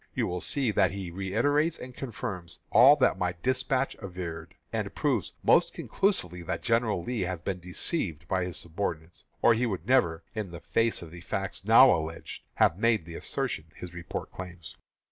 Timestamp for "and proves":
4.73-5.33